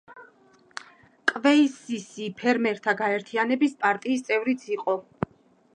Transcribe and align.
კვეისისი 1.31 2.31
ფერმერთა 2.41 2.97
გაერთიანების 3.03 3.79
პარტიის 3.85 4.27
წევრიც 4.31 4.69
იყო. 4.77 4.99